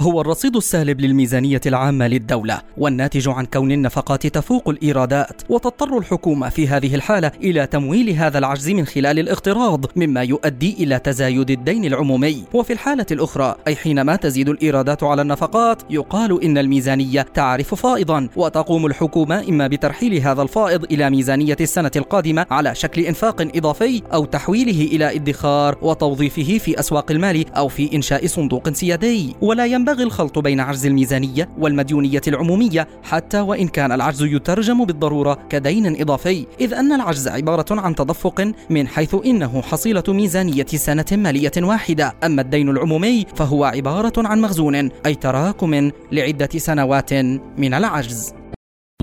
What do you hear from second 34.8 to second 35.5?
بالضرورة